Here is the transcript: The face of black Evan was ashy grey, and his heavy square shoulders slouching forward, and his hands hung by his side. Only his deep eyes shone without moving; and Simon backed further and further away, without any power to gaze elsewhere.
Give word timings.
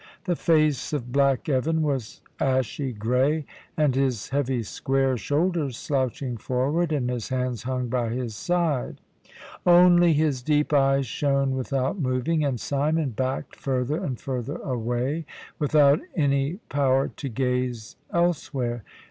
The 0.23 0.35
face 0.35 0.93
of 0.93 1.11
black 1.11 1.47
Evan 1.47 1.83
was 1.83 2.21
ashy 2.39 2.91
grey, 2.91 3.45
and 3.77 3.93
his 3.93 4.29
heavy 4.29 4.63
square 4.63 5.15
shoulders 5.15 5.77
slouching 5.77 6.37
forward, 6.37 6.91
and 6.91 7.07
his 7.07 7.29
hands 7.29 7.61
hung 7.61 7.87
by 7.87 8.09
his 8.09 8.35
side. 8.35 8.99
Only 9.63 10.13
his 10.13 10.41
deep 10.41 10.73
eyes 10.73 11.05
shone 11.05 11.51
without 11.55 11.99
moving; 11.99 12.43
and 12.43 12.59
Simon 12.59 13.11
backed 13.11 13.55
further 13.55 14.03
and 14.03 14.19
further 14.19 14.57
away, 14.63 15.27
without 15.59 15.99
any 16.15 16.55
power 16.67 17.07
to 17.17 17.29
gaze 17.29 17.95
elsewhere. 18.11 18.83